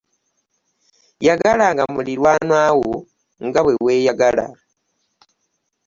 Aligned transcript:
Yagalanga 1.27 1.83
muliraanwa 1.93 2.61
wo 2.79 2.91
nga 3.47 3.59
bwe 3.63 3.73
weeyagala. 3.85 4.45